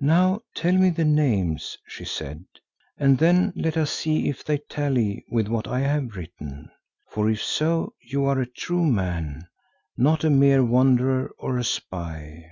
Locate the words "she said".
1.86-2.44